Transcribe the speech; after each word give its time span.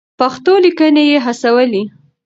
پښتو 0.19 0.53
ليکنې 0.65 1.03
يې 1.11 1.17
هڅولې. 1.25 1.83